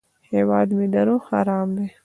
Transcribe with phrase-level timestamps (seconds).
[0.33, 1.87] هیواد مې د روح ارام دی